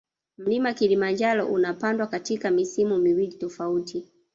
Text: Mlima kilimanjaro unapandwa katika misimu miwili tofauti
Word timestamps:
Mlima 0.37 0.73
kilimanjaro 0.73 1.45
unapandwa 1.47 2.07
katika 2.07 2.51
misimu 2.51 2.97
miwili 2.97 3.33
tofauti 3.37 4.05